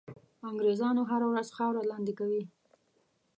[0.49, 2.43] انګرېزان هره ورځ خاوره لاندي کوي.